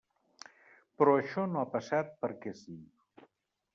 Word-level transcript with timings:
Però 1.01 1.13
això 1.17 1.43
no 1.51 1.61
ha 1.65 1.67
passat 1.75 2.11
perquè 2.25 2.55
sí. 2.63 2.79